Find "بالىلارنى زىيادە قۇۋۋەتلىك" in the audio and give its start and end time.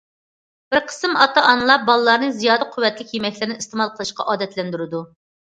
1.89-3.13